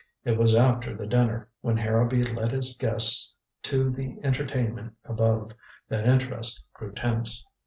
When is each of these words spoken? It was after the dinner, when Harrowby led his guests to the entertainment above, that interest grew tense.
It 0.25 0.35
was 0.35 0.55
after 0.55 0.95
the 0.95 1.05
dinner, 1.05 1.47
when 1.61 1.77
Harrowby 1.77 2.23
led 2.23 2.49
his 2.49 2.75
guests 2.75 3.35
to 3.61 3.91
the 3.91 4.17
entertainment 4.23 4.95
above, 5.05 5.51
that 5.89 6.07
interest 6.07 6.63
grew 6.73 6.91
tense. 6.91 7.45